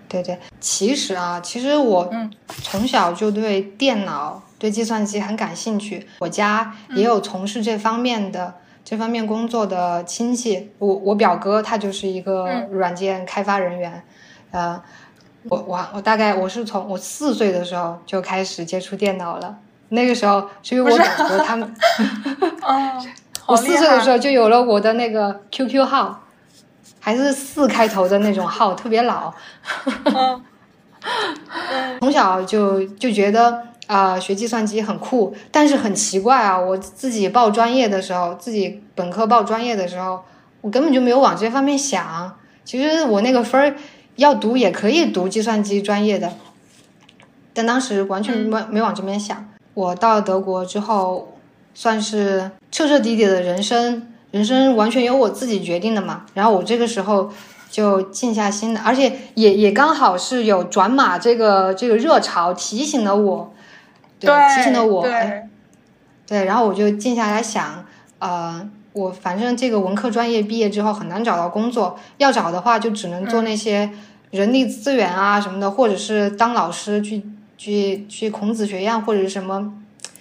[0.09, 0.39] 对对。
[0.61, 8.55] 其实啊，其实我嗯从小就对电脑、对计算机很感兴趣，我家也有从事这方面的。
[8.85, 14.03] 这方面工作的亲戚，我我表哥他就是一个嗯软件开发人员，
[14.51, 14.81] 呃，
[15.49, 19.57] 我我我大概我是从我四岁的时候就开始接触电脑了，
[19.89, 21.75] 那个时候是因为我表哥他们
[22.63, 23.03] 哦，
[23.47, 24.11] 我四岁的时！
[24.11, 26.21] 候就有了我的那个 QQ 号，
[27.01, 29.33] 还是四开头的那种号，特别老。
[30.05, 30.43] 嗯
[32.01, 40.23] 从小就就觉得啊、呃学计算机很酷，但是很奇怪啊，我自己报专业的时候，自己本科报专业的时候，
[40.61, 42.37] 我根本就没有往这方面想。
[42.65, 43.77] 其实我那个分儿
[44.17, 46.33] 要读也可以读计算机专业的，
[47.53, 49.49] 但当时完全没、没往这边想。
[49.75, 51.37] 我到德国之后，
[51.75, 56.25] 算是彻彻底底的人生，人生完全由我自己决定的嘛。
[56.33, 57.31] 然后我这个时候
[57.75, 63.53] 就静下心来，而且也也刚好是有转码这个这个热潮提醒了我，
[64.21, 65.49] 对，提醒了我，哎
[66.25, 67.85] 对，然后我就静下来想，
[68.21, 73.91] 呃，我反正这个文科专业毕业之后很难找到工作，要找的话就只能做那些
[74.31, 77.25] 人力资源啊什么的，或者是当老师去
[77.59, 79.73] 去去孔子学院或者是什么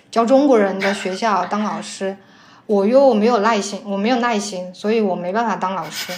[0.10, 2.18] 教中国人的学校当老师。
[2.66, 6.14] 我又没有耐心，我没有耐心，所以我没办法当老师，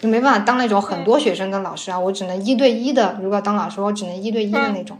[0.00, 3.18] 就没办法当那种很多学生的老师啊，我只能一对一的。
[3.22, 4.98] 如果当老师，我只能一对一的那种。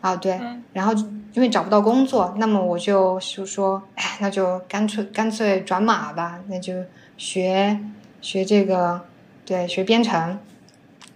[0.00, 0.40] 啊，对，
[0.72, 0.92] 然后
[1.34, 6.72] 因为找不到工作，那么我就就说，哎，那就干脆干脆转码吧，那就
[7.16, 7.78] 学
[8.20, 9.00] 学这个，
[9.44, 10.38] 对，学编程。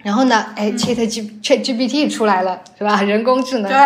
[0.02, 3.00] 然后呢，哎，Chat G Chat GPT 出来了，是吧？
[3.04, 3.70] 人工智能。
[3.70, 3.78] 对，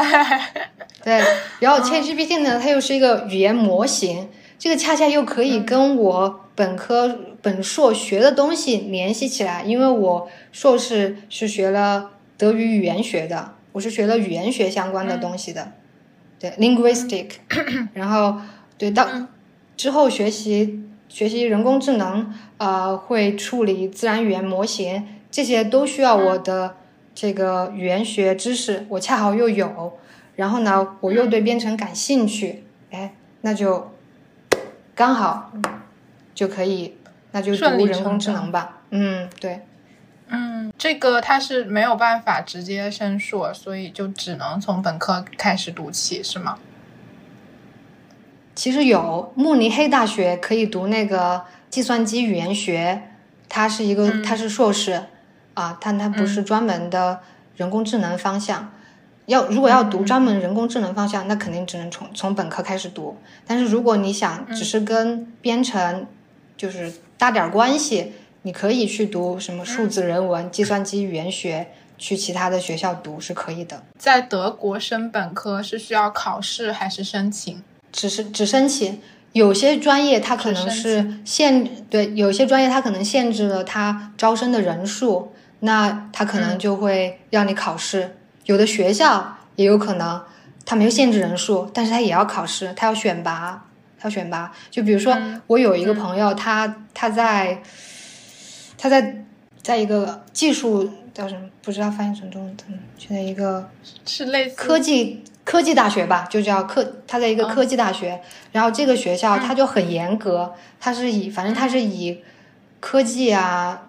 [1.02, 1.24] 对，
[1.60, 15.72] 然后 ChatGPT 呢，它又是一个语言模型，这个恰恰又可以跟我本科本硕学的东西联系起来，因为我硕士是学了德语语言学的，我是学了语言学相关的东西的，
[16.40, 17.32] 对，linguistic，
[17.92, 18.40] 然后
[18.78, 19.06] 对到
[19.76, 26.76] 之后学习学习人工智能，呃，会处理自然语言模型，这些都需要我的
[27.14, 29.98] 这个语言学知识，我恰好又有。
[30.36, 33.92] 然后呢，我又对编程感兴趣，哎，那就
[34.94, 35.52] 刚好
[36.34, 36.94] 就可以，
[37.34, 38.82] 那就读人工智能吧。
[38.90, 39.60] 嗯，对。
[40.28, 46.58] 嗯，这个他是没有办法直接升硕，所以就只能从本科开始读起，是吗？
[48.54, 53.02] 其实有慕尼黑大学可以读那个计算机语言学，
[53.48, 55.02] 它是一个，它是硕士
[55.54, 57.20] 啊，但它不是专门的
[57.56, 58.70] 人工智能方向。
[59.26, 63.16] 要如果要读专门人工智能方向，那肯定只能从从本科开始读。
[63.44, 66.06] 但是如果你想只是跟编程
[66.56, 68.12] 就是搭点关系。
[68.42, 73.82] 你可以去读什么数字人文、计算机语言学，去其他的学校读是可以的。
[73.98, 77.62] 在德国升本科是需要考试还是申请？
[77.90, 79.00] 只是只申请。
[79.32, 88.16] 有些专业它可能是限对，有些专业它可能限制了它招生的人数，那它可能就会让你考试。
[88.44, 90.22] 有的学校也有可能
[90.66, 93.66] 它没有限制人数，但是它也要考试，它要选拔，
[94.04, 94.52] 它要选拔。
[94.70, 97.62] 就比如说我有一个朋友，他他在。
[98.76, 99.24] 他在
[99.62, 101.48] 在一个技术叫什么？
[101.62, 102.56] 不知道翻译成中文，
[102.98, 103.70] 就在一个
[104.04, 106.84] 是类似科技科技大学吧，就叫科。
[107.06, 108.20] 他在一个科技大学，
[108.52, 112.20] 然后这个学校他就很严格，他是以反正他是以
[112.80, 113.86] 科技啊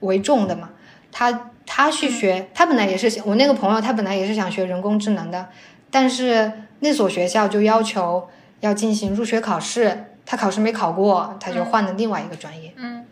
[0.00, 0.70] 为重的嘛。
[1.12, 5.48] 他他去学，他本来也是我那个朋友，他本来也是想学人工智能的，
[5.92, 8.28] 但是那所学校就要求
[8.60, 12.72] 要进行入学考试，他考试没考过，他就换了另外一个专业。
[12.76, 13.06] 嗯。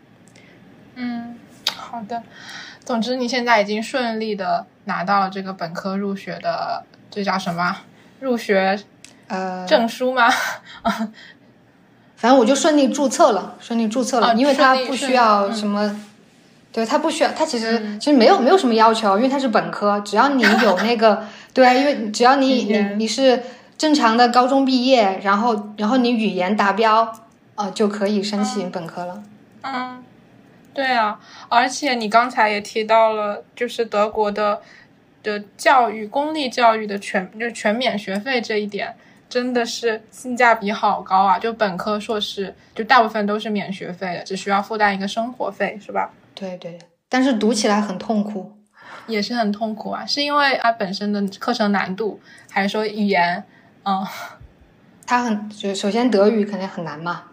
[0.95, 1.37] 嗯，
[1.75, 2.23] 好的。
[2.83, 7.77] 总之，你现在已经顺利的拿到了这个本科入学的，这叫什么？
[8.19, 8.79] 入学
[9.27, 10.27] 呃证书吗？
[12.15, 15.99] 反正我就顺利注册了，顺利注册了，因为他不需要什么，
[16.71, 23.43] 对他不需要，他其实其实没有没有什么要求，因为他是本科，只要你有那个对，因为只要你你你是
[23.77, 27.13] 正常的高中毕业，然后然后你语言达标
[27.55, 29.23] 啊，就可以申请本科了。
[29.61, 30.03] 嗯。
[30.73, 34.61] 对啊，而且你刚才也提到了，就是德国的
[35.23, 38.95] 的教育，公立教育的全就全免学费这一点，
[39.27, 41.39] 真的是性价比好高啊！
[41.39, 46.11] 就本科、硕士，就大部分都是免学费的，只需要负担一个生活费，是吧？
[46.35, 46.77] 对对，
[47.09, 48.51] 但是读起来很痛苦，
[49.07, 50.05] 也是很痛苦啊！
[50.05, 53.43] 是因为它本身的课程难度，还是说语言？
[53.87, 54.05] 嗯，
[55.05, 57.23] 他很就首先德语肯定很难嘛。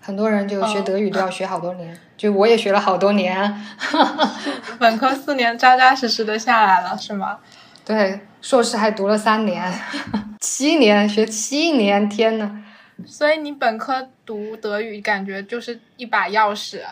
[0.00, 3.64] 很多人就学德语都要学好多年，就我也学了好多年，
[4.78, 7.38] 本科四年扎扎实实的下来了，是吗？
[7.84, 9.72] 对，硕士还读了三年，
[10.40, 12.62] 七年学七年，天呐。
[13.06, 16.82] 所以你本科读德语，感觉就是一把钥匙，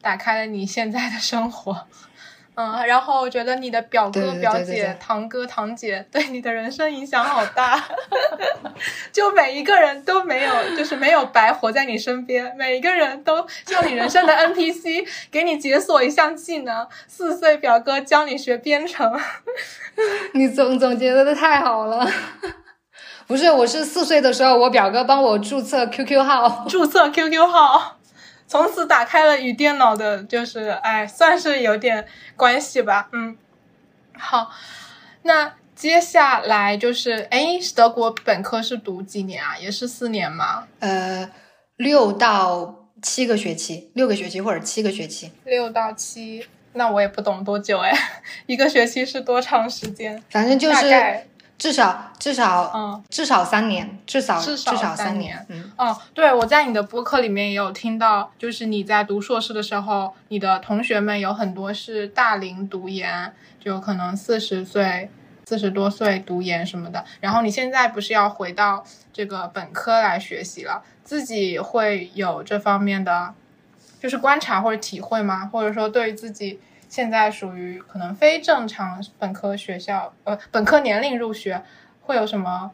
[0.00, 1.86] 打开了你现在的生活。
[2.56, 7.82] 嗯，然后我觉得你的表哥、表姐、堂哥、堂姐对你的人生影响好大，
[9.12, 16.86] 就每一个人都没有，就是没有白活在你身边，每一个人都像你人生的 NPC，给你解锁一项技能。
[17.06, 19.18] 四岁表哥教你学编程，
[20.34, 22.06] 你总总结的太好了。
[23.26, 27.96] 不是，我是四岁的时候，我表哥帮我注册 QQ 号，注册 QQ 号。
[28.50, 33.08] 从此打开了与电脑的，就是哎，算是有点关系吧。
[33.12, 33.36] 嗯，
[34.18, 34.50] 好，
[35.22, 39.56] 那接下来就是哎，德国本科是读几年啊？
[39.56, 40.66] 也是四年吗？
[40.80, 41.30] 呃，
[41.76, 45.30] 六到七个学期，六个学期或者七个学期。
[45.44, 47.92] 六到七，那我也不懂多久哎，
[48.46, 50.20] 一个学期是多长时间？
[50.28, 50.84] 反正就是。
[51.60, 55.44] 至少至少嗯，至少三年，至少至少三年。
[55.50, 65.10] 嗯哦，对，我在你的播客里面也有听到，就是你在读硕士的时候，你的同学们有很多是大龄读研，就可能四十岁、
[65.44, 67.04] 四十多岁读研什么的。
[67.20, 73.34] 然后你现在不是要回到这个本科来学习了，自己会有这方面的
[74.00, 75.50] 就是观察或者体会吗？
[75.52, 76.58] 或者说对于自己？
[76.90, 81.62] 现在属于可能非正常本科学校，呃，本科年龄入学
[82.02, 82.72] 会有什么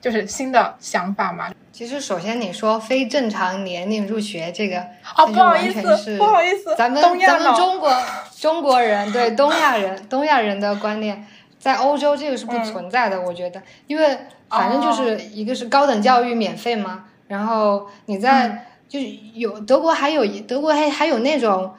[0.00, 1.52] 就是新的想法吗？
[1.70, 4.80] 其实，首先你说非正常年龄入学这个，
[5.14, 7.92] 哦，不好意思，不好意思，咱们咱们中国
[8.34, 11.26] 中国人对东亚人东亚人的观念，
[11.58, 14.18] 在欧洲这个是不存在的，我觉得，因为
[14.48, 21.74] 反正就是一个是高等教育免费嘛，然后你在就是有德国还有德国还还有那种。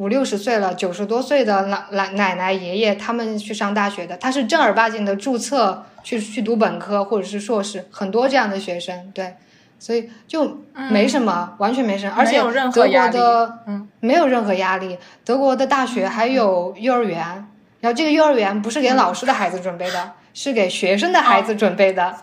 [0.00, 9.12] 五六十岁了，九十多岁的奶奶奶奶爷爷，他们去上大学的，他是正儿八经的注册去去读本科或者是硕士，很多这样的学生。
[9.12, 9.34] 对，
[9.78, 12.14] 所以就没什么，完全没什么。
[12.16, 12.38] 而且
[12.72, 17.18] 德国的嗯没有任何压力，德国的大学还有幼儿园，
[17.80, 22.16] 然后这个幼儿园不是给老师的孩子准备的，是给学生的孩子准备的。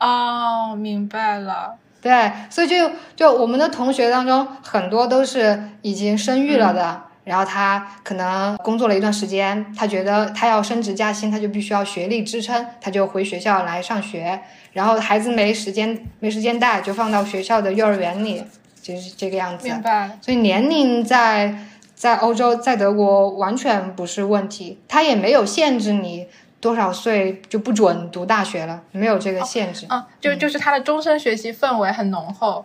[0.00, 1.76] 哦，明白了。
[2.00, 14.40] 对，所以就就我们的同学当中，很多都是已经生育了的，然后他可能工作了一段时间，他觉得他要升职加薪，他就必须要学历支撑，他就回学校来上学，
[14.72, 18.44] 然后孩子没时间没时间带，就放到学校的幼儿园里，
[18.80, 19.66] 就是这个样子。
[19.66, 20.18] 明白。
[20.20, 21.56] 所以年龄在
[21.96, 26.28] 在欧洲，在德国完全不是问题，他也没有限制你
[26.60, 29.86] 多少岁就不准读大学了，没有这个限制。
[29.88, 32.64] 啊，就就是他的终身学习氛围很浓厚。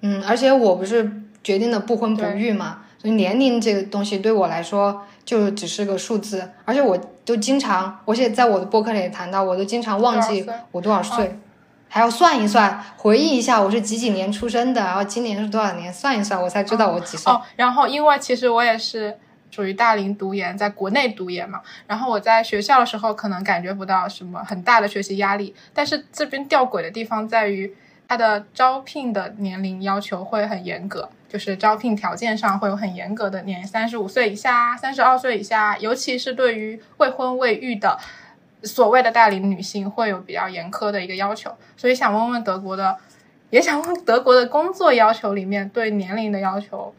[0.00, 1.10] 嗯，而且我不是
[1.42, 11.38] 决定了不婚不育嘛，所以年龄这个东西对我来说就只是个数字，而且我都经常，我现在在我的播客里也谈到，我都经常忘记我多少岁，
[11.88, 17.32] 还要算一算，回忆一下我是几几年出生的，然后今年是多少年，算一算我才知道我几岁。
[17.32, 19.18] 哦，然后因为其实我也是
[19.50, 27.74] 属于大龄读研，在国内读研嘛，然后我在学校的时候可能感觉不到什么很大的学习压力，但是这边吊诡的地方在于
[28.06, 31.08] 它的招聘的年龄要求会很严格。
[31.28, 37.98] 就是招聘条件上会有很严格的年，三十五岁以下、三十二岁以下，尤其是对于未婚未育的
[38.62, 41.54] 所谓的大龄女性，会有比较严苛的一个要求。
[41.76, 42.96] 所以想问问德国的，
[43.50, 46.94] 也想问德国的工作要求里面对年龄的要求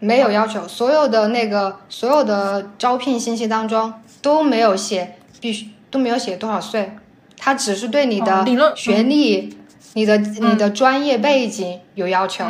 [0.00, 3.92] 没有要求，所有的那个所有的招聘信息当中
[4.22, 6.96] 都没有写必须都没有写多少岁，
[7.36, 9.58] 他只是对你哦的学历、
[9.94, 12.44] 你的你的专业背景有要求，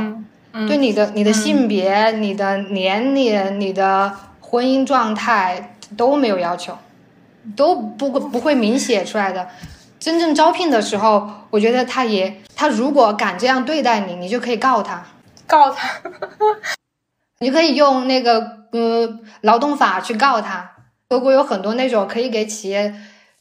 [0.66, 6.76] 对你的你的性别、你的年龄、你的婚姻状态都没有要求，
[7.56, 9.48] 都不会不会明写出来的。
[9.98, 15.04] 真正招聘的时候，我觉得他也他如果敢这样对待你，你就可以告他。
[15.46, 15.88] 告他。
[17.40, 20.72] 你可以用那个呃劳动法去告他。
[21.08, 22.94] 德国有很多那种可以给企业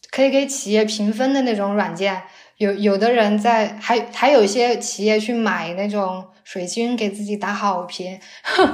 [0.09, 2.21] 可以给企业评分的那种软件，
[2.57, 8.17] 有有的人在还还有一些企业去买那种水军给自己打好评，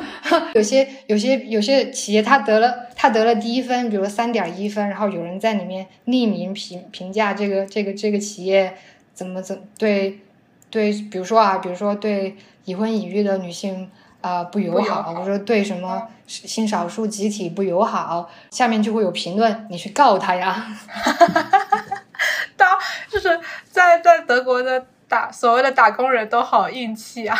[0.53, 8.78] 有些有些有些企业他得了他得了低分，比如三点一分，然后有人在里面匿名评评价这个这个这个企业
[9.15, 10.19] 怎么怎对
[10.69, 13.89] 对，比如说啊，比如说对已婚已育的女性。
[14.24, 20.65] 啊、不友好，不友好或者说对什么性少数集体不友好，下面就会有评论，你去告他呀。
[22.55, 23.38] 打就是
[23.69, 27.38] 在在德国的打所谓的打工人都好硬气啊。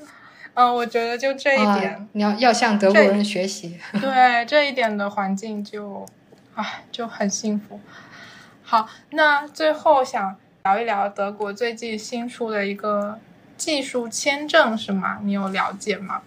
[0.52, 3.80] 嗯，我觉得就这一点，啊、你要要向德国人学习。
[3.92, 6.06] 对这一点的环境就，
[6.54, 7.80] 啊，就很幸福。
[8.62, 13.18] 好，那最后想聊一聊德国最近新出的一个
[13.56, 15.18] 技术签证是吗？
[15.22, 16.22] 你有了解吗？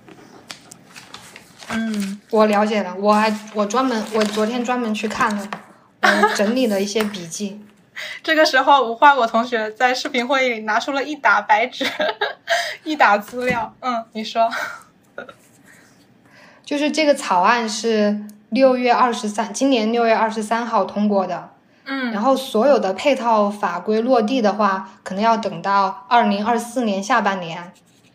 [1.69, 5.47] 嗯，我了解了，我还我专门我昨天专门去看了，
[6.01, 7.63] 我 整理了一些笔记。
[8.23, 11.86] 这个时候无花果同学在视频会议里拿出了一沓白纸，
[12.84, 13.73] 一沓资料。
[13.82, 14.49] 嗯，你说。
[16.63, 21.49] 就是这个草案是六月二十三，今年六月二十三号通过的。
[21.90, 27.72] 嗯，然后所有的配套法规落地的话，可能要等到二零二四年下半年。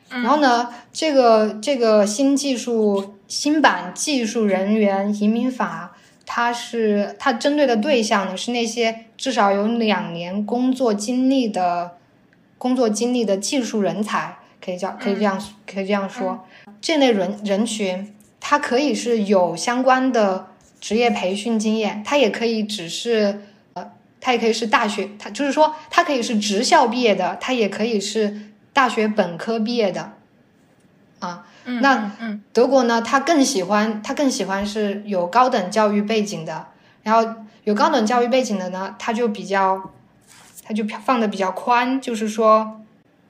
[0.09, 11.97] 然后呢，这个这个新技术新版技术人员移民法，它是它针对的对象呢是那些至少有两年工作经历的
[12.59, 16.47] 工作经历的技术人才，可以叫可以这样可以这样说，
[16.81, 20.47] 这类人人群，他可以是有相关的
[20.81, 23.41] 职业培训经验，他也可以只是
[24.25, 28.41] 呃，他也可以是大学，他就是说他可以是职校毕业的，他也可以是
[28.73, 30.13] 大学本科毕业的，
[31.21, 32.11] 啊，嗯那
[32.55, 36.69] 德国呢，他更喜欢他更喜欢是有高等教育背景的，
[37.03, 39.91] 然后有高等教育背景的呢，他就比较，
[40.63, 42.81] 他就放的比较宽，就是说，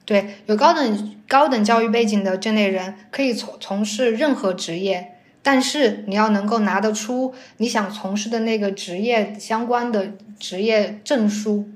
[0.05, 5.14] 对，有高等高等教育背景的这类人可以从从事任何职业，
[5.45, 11.69] 但是你要能够拿得出你想从事的那个职业相关的职业证书。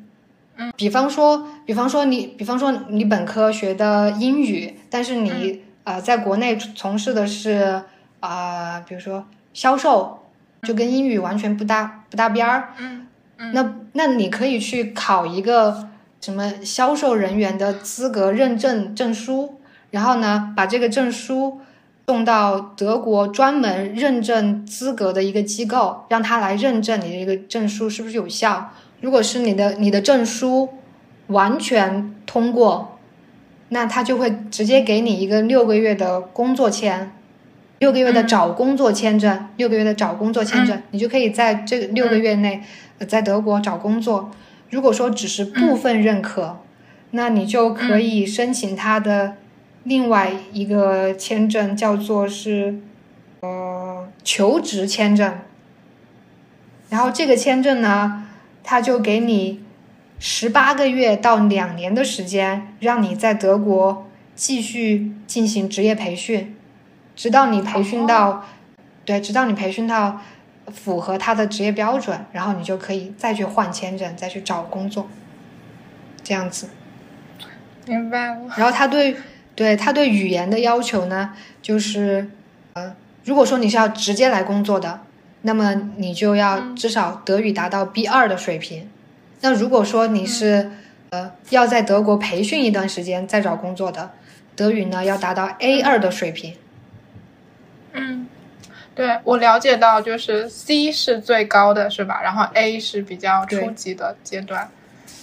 [0.58, 7.84] 嗯，比方说，比方说你，比方说你本科学的英语，但是你、呃在国内从事的是
[8.22, 10.24] 啊、比如说销售，
[10.64, 12.74] 就跟英语完全不搭不搭边儿。
[12.80, 13.06] 嗯
[13.38, 15.88] 嗯那那你可以去考一个
[16.20, 19.62] 什么销售人员的资格认证证书，
[19.92, 21.62] 然后呢，把这个证书
[22.10, 28.74] 送到德国专门认证资格的一个机构，让他来认证你的一个证书是不是有效。
[29.00, 30.70] 如果是你的你的证书
[31.28, 32.98] 完全通过，
[33.68, 37.12] 那他就会直接给你一个六个月的工作签，
[37.78, 42.64] 六个月的找工作签证，六个月的找工作签证，你就可以在这六个月内、
[42.98, 44.32] 呃在德国找工作。
[44.72, 46.58] 如果说只是部分认可，
[47.12, 49.36] 那你就可以申请他的
[49.84, 52.80] 另外一个签证，叫做是
[53.42, 55.40] 呃求职签证。
[56.90, 58.28] 然后这个签证呢，
[58.64, 59.64] 他就给你
[60.20, 66.56] 十八个月到两年的时间，让你在德国继续进行职业培训，
[67.16, 68.46] 直到你培训到，
[69.06, 70.20] 对，直到你培训到
[70.72, 75.08] 符合他的职业标准，然后你就可以再去换签证，再去找工作，
[76.24, 76.70] 这样子。
[77.86, 78.42] 明白了。
[78.58, 79.16] 然后他对
[79.60, 82.30] 对他对语言的要求呢，就是
[82.76, 82.96] 呃，
[83.26, 85.02] 如果说你是要直接来工作的，
[85.42, 88.90] 那么你就要至少德语达到 B 二的水平。
[89.42, 90.72] 那如果说你是
[91.10, 94.12] 呃要在德国培训一段时间再找工作的，
[94.56, 96.54] 德语呢要达到 A 二的水平。
[97.92, 98.30] 嗯，
[98.96, 102.22] 对我了解到，就是 C 是最高的，是吧？
[102.24, 104.70] 然后 A 是比较初级的阶段。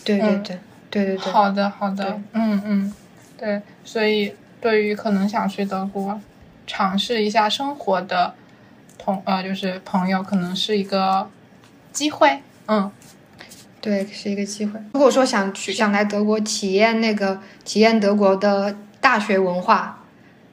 [0.04, 0.58] 对对对
[0.90, 1.32] 对对对。
[1.32, 2.92] 好的好的，嗯嗯，
[3.36, 6.20] 对，所以对于可能想去德国
[6.66, 8.34] 尝试一下生活的
[8.98, 11.28] 同呃就是朋友，可能是一个
[11.92, 12.40] 机会。
[12.66, 12.90] 嗯
[13.80, 14.80] 对，是一个机会。
[14.94, 20.02] 如果说想去想来德国体验那个体验德国的大学文化，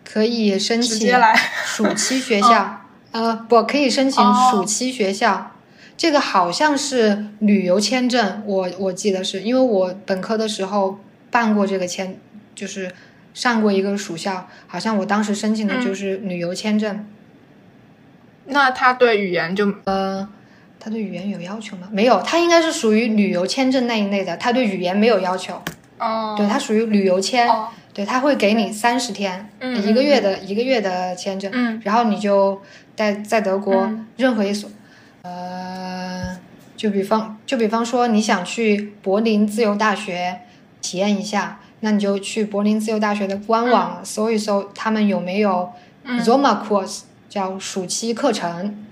[0.04, 1.12] 可以申请
[1.66, 2.82] 暑期学校。
[3.12, 5.52] 呃，不可以申请哦暑期学校。
[5.96, 11.00] 这个好像是旅游签证，我我记得是因为我本科的时候
[11.32, 12.20] 办过这个签，
[12.56, 12.92] 就是
[13.34, 17.06] 上过一个暑校，好像我当时申请的就是旅游签证。
[18.46, 21.88] 那他对语言就他对语言有要求吗？
[21.92, 25.62] 没有，他应该是属于旅游签证那一类的，他对语言没有要求。
[25.98, 32.62] 哦，对，他属于旅游签，哦对，他会给你三十天，嗯一个月的一个月的签证，嗯然后你就
[32.96, 34.70] 在在德国嗯任何一所，
[35.22, 36.38] 呃，
[36.76, 40.42] 就比方就比方说你想去柏林自由大学
[40.82, 45.70] 体验一下，那你就去柏林自由大学的官网搜一搜，他们有没有
[46.06, 48.86] 嗯 Sommerkurs，叫暑期课程。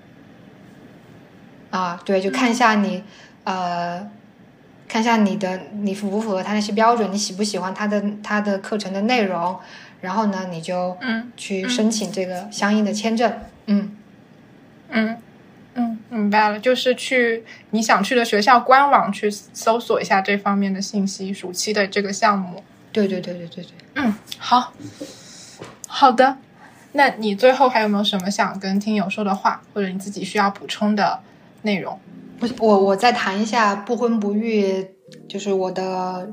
[1.69, 3.01] 啊，对，就看一下你，
[3.45, 4.05] 呃，
[4.89, 9.57] 看一下你的你符不符合他那些标准，你喜不喜欢他的他的课程的内容，
[10.01, 13.33] 然后呢，你就嗯去申请这个相应的签证。
[13.67, 13.95] 嗯，
[14.89, 15.17] 嗯
[15.75, 22.61] 嗯，明白了，就是去你想去的学校官网去搜索一下这方面的信息，暑期的这个项目。
[22.91, 23.71] 对对对对对对。
[23.95, 24.73] 嗯，好，
[25.87, 26.37] 好的。
[26.93, 31.19] 那你最后还有没有什么想跟听友说的话，或者你自己需要补充的
[31.61, 31.97] 内容？
[32.41, 34.85] 我我我再谈一下不婚不育，
[35.29, 36.31] 就是我的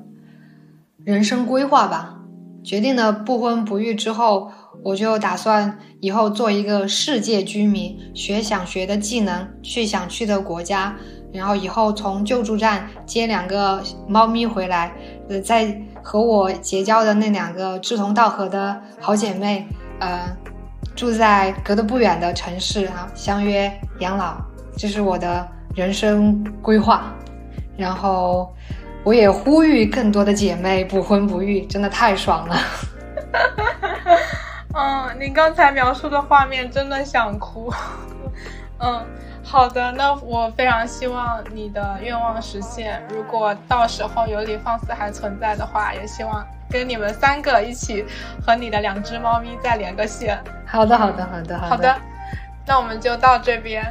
[1.04, 2.16] 人生规划吧。
[2.64, 4.50] 决定了不婚不育之后，
[4.82, 10.96] 我就打算以后做一个世界居民，学想学的技能，去想去的国家，
[11.32, 14.92] 然后以后从救助站接两个猫咪回来，
[15.28, 15.80] 呃，再
[16.10, 19.68] 和我结交的那两个志同道合的好姐妹，
[20.00, 20.34] 呃，
[20.96, 24.38] 住在隔得不远的城市啊，相约养老。
[24.74, 27.12] 这是我的人生规划。
[27.76, 28.50] 然后，
[29.04, 32.56] 我也呼吁更多的姐妹不婚不育，真的太爽了。
[34.74, 37.70] 嗯，你刚才描述的画面真的想哭。
[38.78, 39.04] 嗯，
[39.50, 43.02] 好的，那我非常希望你的愿望实现。
[43.08, 48.04] 如果到时候尤里放肆还存在的话，也希望跟你们三个一起
[48.44, 50.38] 和你的两只猫咪再连个线。
[50.66, 51.68] 好的，好的，好的，好的。
[51.70, 51.96] 好的，
[52.66, 53.90] 那我们就到这边。